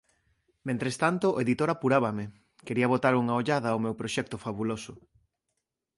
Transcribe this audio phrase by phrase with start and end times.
[0.67, 2.25] Mentres tanto, o editor apurábame,
[2.65, 4.93] quería botar unha ollada ó meu proxecto fabuloso.